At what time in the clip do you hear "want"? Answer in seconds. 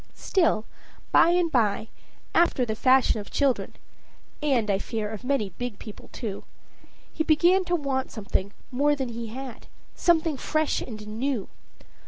7.75-8.09